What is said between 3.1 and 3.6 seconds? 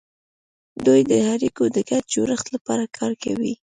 کوي